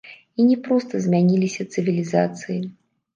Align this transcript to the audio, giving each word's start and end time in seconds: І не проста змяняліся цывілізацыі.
І 0.39 0.43
не 0.45 0.53
проста 0.67 1.01
змяняліся 1.05 1.65
цывілізацыі. 1.75 2.57